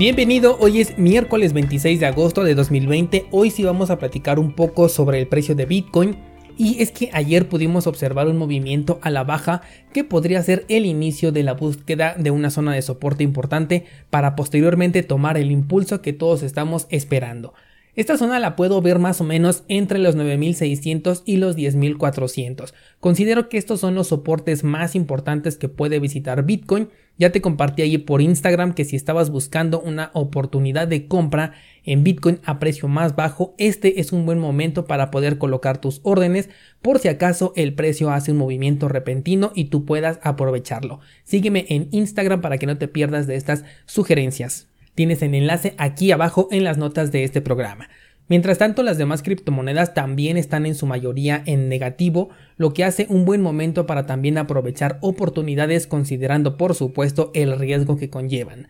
[0.00, 4.52] Bienvenido, hoy es miércoles 26 de agosto de 2020, hoy sí vamos a platicar un
[4.54, 6.16] poco sobre el precio de Bitcoin
[6.56, 9.60] y es que ayer pudimos observar un movimiento a la baja
[9.92, 14.36] que podría ser el inicio de la búsqueda de una zona de soporte importante para
[14.36, 17.52] posteriormente tomar el impulso que todos estamos esperando.
[17.96, 22.72] Esta zona la puedo ver más o menos entre los 9600 y los 10400.
[23.00, 26.88] Considero que estos son los soportes más importantes que puede visitar Bitcoin.
[27.18, 31.52] Ya te compartí ahí por Instagram que si estabas buscando una oportunidad de compra
[31.84, 36.00] en Bitcoin a precio más bajo, este es un buen momento para poder colocar tus
[36.04, 36.48] órdenes
[36.82, 41.00] por si acaso el precio hace un movimiento repentino y tú puedas aprovecharlo.
[41.24, 44.69] Sígueme en Instagram para que no te pierdas de estas sugerencias.
[44.94, 47.88] Tienes el enlace aquí abajo en las notas de este programa.
[48.30, 53.06] Mientras tanto, las demás criptomonedas también están en su mayoría en negativo, lo que hace
[53.08, 58.68] un buen momento para también aprovechar oportunidades considerando por supuesto el riesgo que conllevan.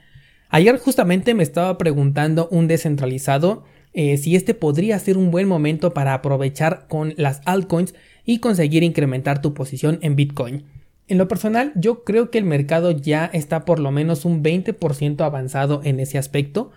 [0.49, 5.93] Ayer justamente me estaba preguntando un descentralizado eh, si este podría ser un buen momento
[5.93, 10.65] para aprovechar con las altcoins y conseguir incrementar tu posición en Bitcoin.
[11.11, 15.25] En lo personal, yo creo que el mercado ya está por lo menos un 20%
[15.25, 16.71] avanzado en ese aspecto.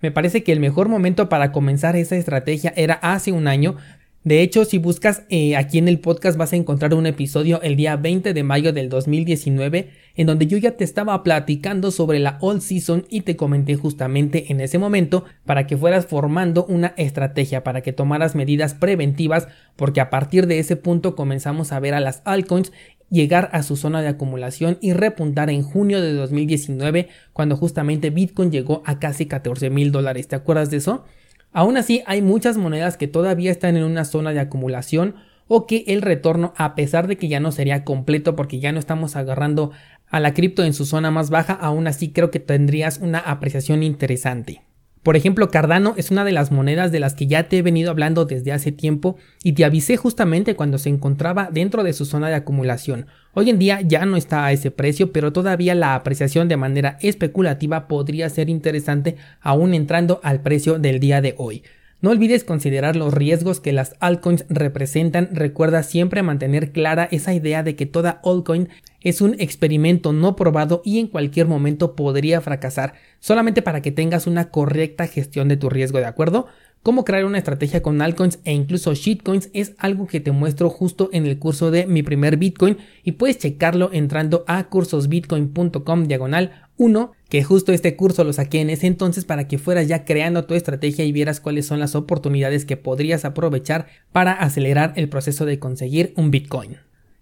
[0.00, 3.78] Me parece que el mejor momento para comenzar esa estrategia era hace un año.
[4.22, 7.74] De hecho, si buscas eh, aquí en el podcast vas a encontrar un episodio el
[7.74, 12.38] día 20 de mayo del 2019 en donde yo ya te estaba platicando sobre la
[12.42, 17.64] All Season y te comenté justamente en ese momento para que fueras formando una estrategia,
[17.64, 22.00] para que tomaras medidas preventivas, porque a partir de ese punto comenzamos a ver a
[22.00, 22.70] las altcoins
[23.10, 28.50] llegar a su zona de acumulación y repuntar en junio de 2019 cuando justamente Bitcoin
[28.50, 30.28] llegó a casi 14 mil dólares.
[30.28, 31.04] ¿Te acuerdas de eso?
[31.52, 35.16] Aún así hay muchas monedas que todavía están en una zona de acumulación
[35.48, 38.78] o que el retorno a pesar de que ya no sería completo porque ya no
[38.78, 39.72] estamos agarrando
[40.08, 43.82] a la cripto en su zona más baja, aún así creo que tendrías una apreciación
[43.82, 44.62] interesante.
[45.02, 47.90] Por ejemplo, Cardano es una de las monedas de las que ya te he venido
[47.90, 52.28] hablando desde hace tiempo y te avisé justamente cuando se encontraba dentro de su zona
[52.28, 53.06] de acumulación.
[53.32, 56.98] Hoy en día ya no está a ese precio, pero todavía la apreciación de manera
[57.00, 61.62] especulativa podría ser interesante aún entrando al precio del día de hoy.
[62.02, 65.28] No olvides considerar los riesgos que las altcoins representan.
[65.32, 68.70] Recuerda siempre mantener clara esa idea de que toda altcoin
[69.02, 74.26] es un experimento no probado y en cualquier momento podría fracasar, solamente para que tengas
[74.26, 76.46] una correcta gestión de tu riesgo, ¿de acuerdo?
[76.82, 81.10] Cómo crear una estrategia con altcoins e incluso shitcoins es algo que te muestro justo
[81.12, 87.12] en el curso de mi primer Bitcoin y puedes checarlo entrando a cursosbitcoin.com diagonal 1,
[87.28, 90.54] que justo este curso lo saqué en ese entonces para que fueras ya creando tu
[90.54, 95.58] estrategia y vieras cuáles son las oportunidades que podrías aprovechar para acelerar el proceso de
[95.58, 96.78] conseguir un Bitcoin.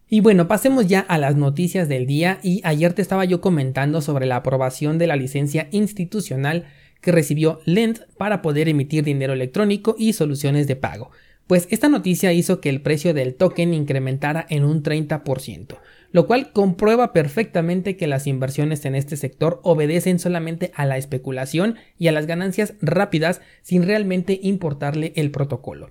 [0.08, 4.02] Y bueno, pasemos ya a las noticias del día y ayer te estaba yo comentando
[4.02, 6.64] sobre la aprobación de la licencia institucional
[7.00, 11.10] que recibió Lend para poder emitir dinero electrónico y soluciones de pago.
[11.46, 15.78] Pues esta noticia hizo que el precio del token incrementara en un 30%,
[16.12, 21.76] lo cual comprueba perfectamente que las inversiones en este sector obedecen solamente a la especulación
[21.98, 25.90] y a las ganancias rápidas sin realmente importarle el protocolo.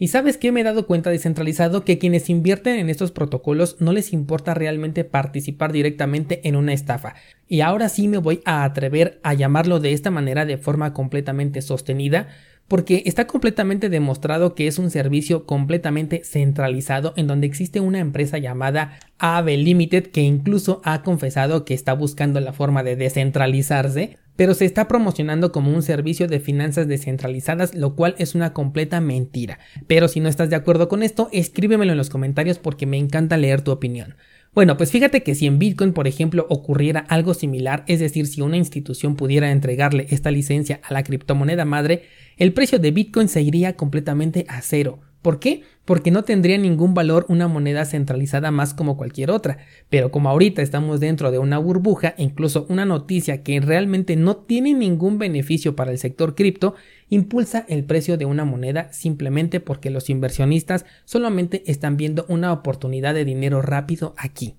[0.00, 3.92] Y sabes que me he dado cuenta descentralizado que quienes invierten en estos protocolos no
[3.92, 7.14] les importa realmente participar directamente en una estafa.
[7.48, 11.62] Y ahora sí me voy a atrever a llamarlo de esta manera de forma completamente
[11.62, 12.28] sostenida,
[12.68, 18.38] porque está completamente demostrado que es un servicio completamente centralizado en donde existe una empresa
[18.38, 24.54] llamada Ave Limited que incluso ha confesado que está buscando la forma de descentralizarse pero
[24.54, 29.58] se está promocionando como un servicio de finanzas descentralizadas, lo cual es una completa mentira.
[29.88, 33.36] Pero si no estás de acuerdo con esto, escríbemelo en los comentarios porque me encanta
[33.36, 34.14] leer tu opinión.
[34.54, 38.40] Bueno, pues fíjate que si en Bitcoin, por ejemplo, ocurriera algo similar, es decir, si
[38.40, 42.04] una institución pudiera entregarle esta licencia a la criptomoneda madre,
[42.36, 45.00] el precio de Bitcoin se iría completamente a cero.
[45.28, 45.60] ¿Por qué?
[45.84, 49.58] Porque no tendría ningún valor una moneda centralizada más como cualquier otra.
[49.90, 54.72] Pero como ahorita estamos dentro de una burbuja, incluso una noticia que realmente no tiene
[54.72, 56.76] ningún beneficio para el sector cripto,
[57.10, 63.12] impulsa el precio de una moneda simplemente porque los inversionistas solamente están viendo una oportunidad
[63.12, 64.54] de dinero rápido aquí.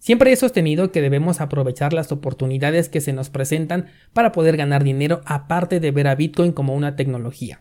[0.00, 4.82] Siempre he sostenido que debemos aprovechar las oportunidades que se nos presentan para poder ganar
[4.82, 7.60] dinero aparte de ver a Bitcoin como una tecnología.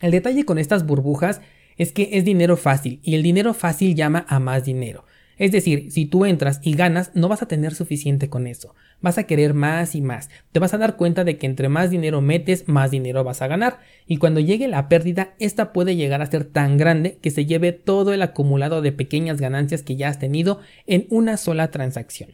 [0.00, 1.42] El detalle con estas burbujas
[1.80, 5.06] es que es dinero fácil y el dinero fácil llama a más dinero.
[5.38, 8.74] Es decir, si tú entras y ganas, no vas a tener suficiente con eso.
[9.00, 10.28] Vas a querer más y más.
[10.52, 13.46] Te vas a dar cuenta de que entre más dinero metes, más dinero vas a
[13.46, 13.78] ganar.
[14.06, 17.72] Y cuando llegue la pérdida, esta puede llegar a ser tan grande que se lleve
[17.72, 22.32] todo el acumulado de pequeñas ganancias que ya has tenido en una sola transacción.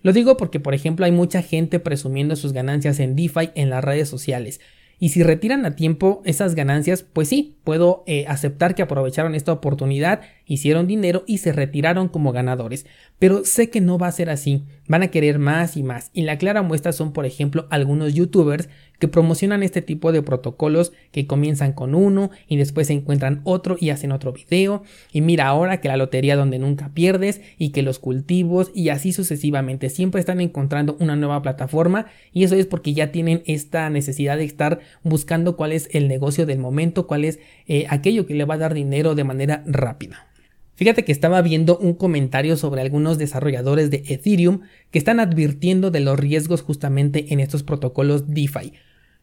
[0.00, 3.84] Lo digo porque, por ejemplo, hay mucha gente presumiendo sus ganancias en DeFi en las
[3.84, 4.58] redes sociales.
[4.98, 9.52] Y si retiran a tiempo esas ganancias, pues sí, puedo eh, aceptar que aprovecharon esta
[9.52, 12.86] oportunidad, hicieron dinero y se retiraron como ganadores.
[13.18, 16.10] Pero sé que no va a ser así, van a querer más y más.
[16.14, 20.92] Y la clara muestra son, por ejemplo, algunos youtubers que promocionan este tipo de protocolos
[21.12, 24.82] que comienzan con uno y después encuentran otro y hacen otro video.
[25.12, 29.12] Y mira ahora que la lotería donde nunca pierdes y que los cultivos y así
[29.12, 34.38] sucesivamente siempre están encontrando una nueva plataforma y eso es porque ya tienen esta necesidad
[34.38, 38.44] de estar buscando cuál es el negocio del momento, cuál es eh, aquello que le
[38.44, 40.28] va a dar dinero de manera rápida.
[40.76, 44.60] Fíjate que estaba viendo un comentario sobre algunos desarrolladores de Ethereum
[44.90, 48.74] que están advirtiendo de los riesgos justamente en estos protocolos DeFi,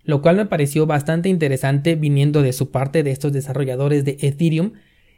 [0.03, 4.73] lo cual me pareció bastante interesante viniendo de su parte de estos desarrolladores de Ethereum,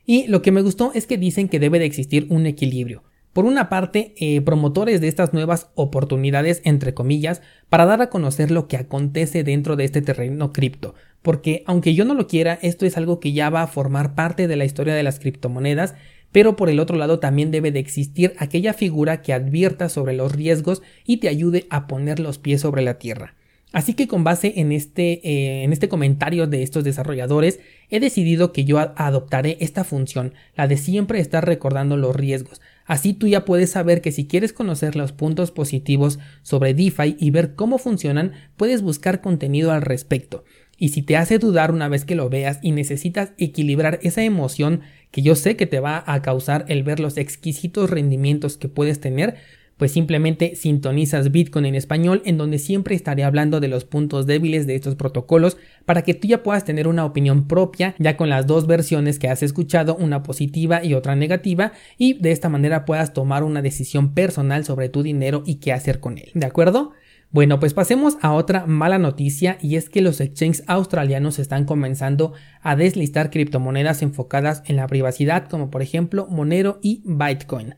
[0.06, 3.04] y lo que me gustó es que dicen que debe de existir un equilibrio.
[3.36, 8.50] Por una parte, eh, promotores de estas nuevas oportunidades, entre comillas, para dar a conocer
[8.50, 12.86] lo que acontece dentro de este terreno cripto, porque aunque yo no lo quiera, esto
[12.86, 15.96] es algo que ya va a formar parte de la historia de las criptomonedas
[16.32, 20.32] pero por el otro lado también debe de existir aquella figura que advierta sobre los
[20.34, 23.36] riesgos y te ayude a poner los pies sobre la tierra.
[23.72, 27.60] Así que con base en este, eh, en este comentario de estos desarrolladores,
[27.90, 32.62] he decidido que yo adoptaré esta función, la de siempre estar recordando los riesgos.
[32.86, 37.32] Así tú ya puedes saber que si quieres conocer los puntos positivos sobre DeFi y
[37.32, 40.44] ver cómo funcionan, puedes buscar contenido al respecto.
[40.78, 44.82] Y si te hace dudar una vez que lo veas y necesitas equilibrar esa emoción
[45.12, 49.00] que yo sé que te va a causar el ver los exquisitos rendimientos que puedes
[49.00, 49.36] tener,
[49.78, 54.68] pues simplemente sintonizas Bitcoin en español en donde siempre estaré hablando de los puntos débiles
[54.68, 58.48] de estos protocolos para que tú ya puedas tener una opinión propia ya con las
[58.48, 63.14] dos versiones que has escuchado, una positiva y otra negativa y de esta manera puedas
[63.14, 66.32] tomar una decisión personal sobre tu dinero y qué hacer con él.
[66.34, 66.94] ¿De acuerdo?
[67.32, 72.32] Bueno, pues pasemos a otra mala noticia y es que los exchanges australianos están comenzando
[72.62, 77.76] a deslistar criptomonedas enfocadas en la privacidad como por ejemplo Monero y Bitcoin.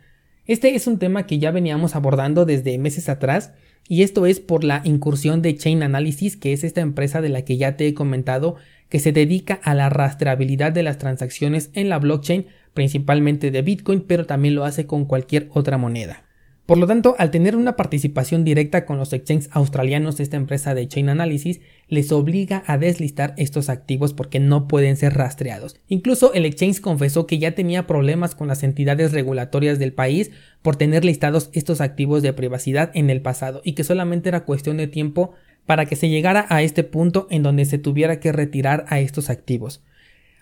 [0.48, 3.52] Este es un tema que ya veníamos abordando desde meses atrás
[3.90, 7.44] y esto es por la incursión de Chain Analysis, que es esta empresa de la
[7.44, 8.56] que ya te he comentado,
[8.88, 14.02] que se dedica a la rastreabilidad de las transacciones en la blockchain, principalmente de Bitcoin,
[14.08, 16.27] pero también lo hace con cualquier otra moneda.
[16.68, 20.86] Por lo tanto, al tener una participación directa con los exchanges australianos, esta empresa de
[20.86, 25.80] Chain Analysis les obliga a deslistar estos activos porque no pueden ser rastreados.
[25.88, 30.32] Incluso el exchange confesó que ya tenía problemas con las entidades regulatorias del país
[30.62, 34.76] por tener listados estos activos de privacidad en el pasado y que solamente era cuestión
[34.76, 35.32] de tiempo
[35.66, 39.30] para que se llegara a este punto en donde se tuviera que retirar a estos
[39.30, 39.86] activos.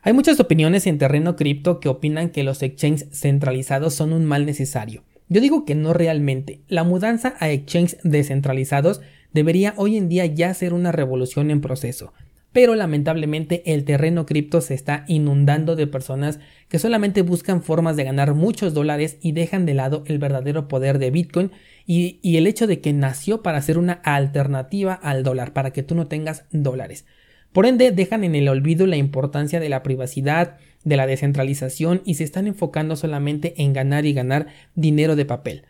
[0.02, 4.48] Hay muchas opiniones en terreno cripto que opinan que los exchanges centralizados son un mal
[4.48, 5.04] necesario.
[5.28, 6.62] Yo digo que no realmente.
[6.68, 9.02] La mudanza a exchanges descentralizados
[9.34, 12.14] debería hoy en día ya ser una revolución en proceso.
[12.56, 16.40] Pero lamentablemente el terreno cripto se está inundando de personas
[16.70, 20.98] que solamente buscan formas de ganar muchos dólares y dejan de lado el verdadero poder
[20.98, 21.52] de Bitcoin
[21.86, 25.96] y, el hecho de que nació para ser una alternativa al dólar, para que tú
[25.96, 27.06] no tengas dólares.
[27.52, 30.56] Por ende, dejan en el olvido la importancia de la privacidad,
[30.86, 35.66] de la descentralización y se están enfocando solamente en ganar y ganar dinero de papel.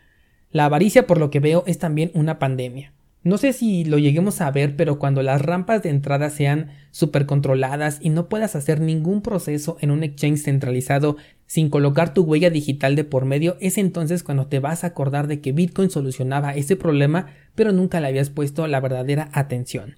[0.52, 2.92] La avaricia, por lo que veo, es también una pandemia.
[3.24, 7.26] No sé si lo lleguemos a ver, pero cuando las rampas de entrada sean súper
[7.26, 12.50] controladas y no puedas hacer ningún proceso en un exchange centralizado sin colocar tu huella
[12.50, 16.54] digital de por medio, es entonces cuando te vas a acordar de que Bitcoin solucionaba
[16.54, 19.96] ese problema, pero nunca le habías puesto la verdadera atención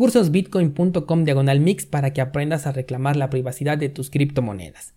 [0.00, 4.94] cursosbitcoin.com diagonal mix para que aprendas a reclamar la privacidad de tus criptomonedas.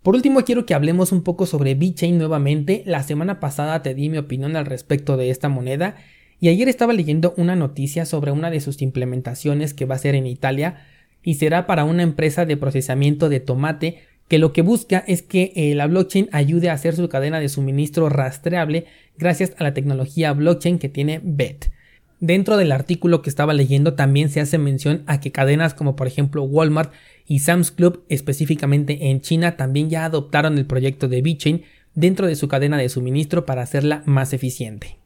[0.00, 2.84] Por último, quiero que hablemos un poco sobre VeChain nuevamente.
[2.86, 5.96] La semana pasada te di mi opinión al respecto de esta moneda
[6.38, 10.14] y ayer estaba leyendo una noticia sobre una de sus implementaciones que va a ser
[10.14, 10.86] en Italia
[11.24, 15.52] y será para una empresa de procesamiento de tomate que lo que busca es que
[15.56, 18.86] eh, la blockchain ayude a hacer su cadena de suministro rastreable
[19.18, 21.72] gracias a la tecnología blockchain que tiene BET.
[22.20, 26.06] Dentro del artículo que estaba leyendo también se hace mención a que cadenas como por
[26.06, 26.92] ejemplo Walmart
[27.26, 32.36] y Sam's Club específicamente en China también ya adoptaron el proyecto de VeChain dentro de
[32.36, 34.98] su cadena de suministro para hacerla más eficiente.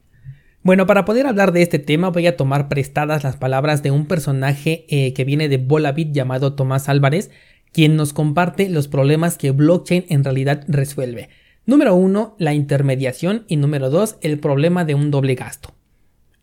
[0.61, 4.05] Bueno, para poder hablar de este tema voy a tomar prestadas las palabras de un
[4.05, 7.31] personaje eh, que viene de Bolabit llamado Tomás Álvarez,
[7.71, 11.29] quien nos comparte los problemas que blockchain en realidad resuelve.
[11.65, 15.73] Número 1, la intermediación y número 2, el problema de un doble gasto.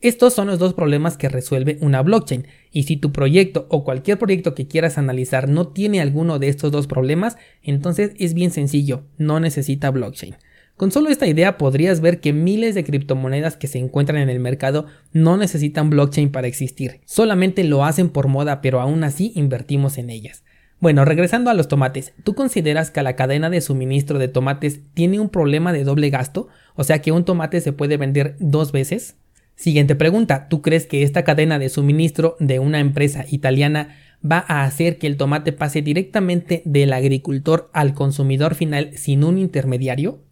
[0.06, 4.20] Estos son los dos problemas que resuelve una blockchain, y si tu proyecto o cualquier
[4.20, 9.02] proyecto que quieras analizar no tiene alguno de estos dos problemas, entonces es bien sencillo,
[9.18, 10.36] no necesita blockchain.
[10.76, 14.38] Con solo esta idea podrías ver que miles de criptomonedas que se encuentran en el
[14.38, 19.98] mercado no necesitan blockchain para existir, solamente lo hacen por moda pero aún así invertimos
[19.98, 20.44] en ellas.
[20.78, 25.18] Bueno, regresando a los tomates, ¿tú consideras que la cadena de suministro de tomates tiene
[25.18, 26.46] un problema de doble gasto?
[26.76, 29.16] O sea que un tomate se puede vender dos veces?
[29.56, 34.64] Siguiente pregunta, ¿tú crees que esta cadena de suministro de una empresa italiana va a
[34.64, 40.22] hacer que el tomate pase directamente del agricultor al consumidor final sin un intermediario?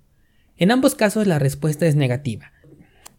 [0.59, 2.52] En ambos casos la respuesta es negativa.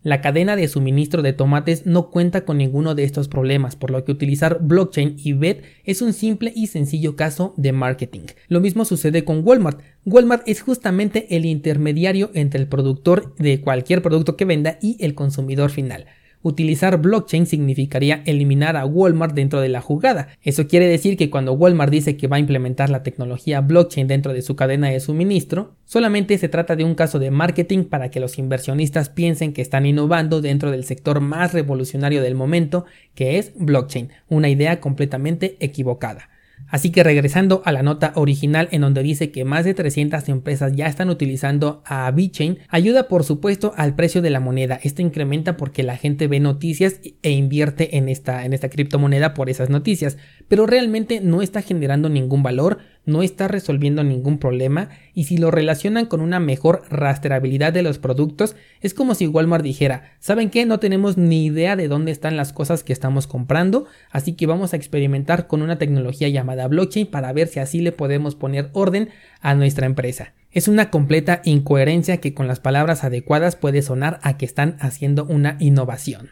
[0.06, 4.06] La cadena de suministro de tomates no cuenta con ninguno de estos problemas, por lo
[4.06, 8.28] que utilizar blockchain y BET es un simple y sencillo caso de marketing.
[8.48, 9.82] Lo mismo sucede con Walmart.
[10.06, 15.16] Walmart es justamente el intermediario entre el productor de cualquier producto que venda y el
[15.16, 16.06] consumidor final.
[16.48, 20.28] Utilizar blockchain significaría eliminar a Walmart dentro de la jugada.
[20.44, 24.32] Eso quiere decir que cuando Walmart dice que va a implementar la tecnología blockchain dentro
[24.32, 28.20] de su cadena de suministro, solamente se trata de un caso de marketing para que
[28.20, 32.86] los inversionistas piensen que están innovando dentro del sector más revolucionario del momento,
[33.16, 36.30] que es blockchain, una idea completamente equivocada.
[36.68, 40.74] Así que regresando a la nota original en donde dice que más de 300 empresas
[40.74, 44.80] ya están utilizando a BitChain, ayuda por supuesto al precio de la moneda.
[44.84, 49.50] Esto incrementa porque la gente ve noticias e invierte en esta, en esta criptomoneda por
[49.50, 55.26] esas noticias, pero realmente no está generando ningún valor, no está resolviendo ningún problema y
[55.26, 60.14] si lo relacionan con una mejor rastreabilidad de los productos, es como si Walmart dijera,
[60.20, 60.66] ¿saben qué?
[60.66, 64.74] No tenemos ni idea de dónde están las cosas que estamos comprando, así que vamos
[64.74, 69.10] a experimentar con una tecnología llamada blockchain para ver si así le podemos poner orden
[69.42, 70.34] a nuestra empresa.
[70.52, 75.26] Es una completa incoherencia que con las palabras adecuadas puede sonar a que están haciendo
[75.26, 76.30] una innovación.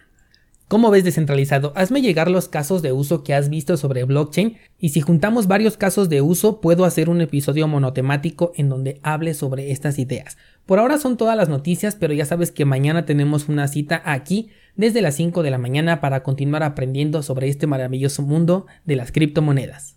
[0.74, 1.72] ¿Cómo ves descentralizado?
[1.76, 5.78] Hazme llegar los casos de uso que has visto sobre blockchain y si juntamos varios
[5.78, 10.36] casos de uso puedo hacer un episodio monotemático en donde hable sobre estas ideas.
[10.66, 14.50] Por ahora son todas las noticias, pero ya sabes que mañana tenemos una cita aquí
[14.76, 19.12] desde las 5 de la mañana para continuar aprendiendo sobre este maravilloso mundo de las
[19.12, 19.92] criptomonedas.